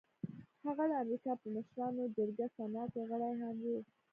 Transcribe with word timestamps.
هغه 0.65 0.83
د 0.91 0.93
امريکا 1.03 1.31
په 1.41 1.47
مشرانو 1.55 2.11
جرګه 2.17 2.47
سنا 2.55 2.83
کې 2.91 3.01
غړی 3.09 3.33
هم 3.41 3.55
و. 3.63 3.65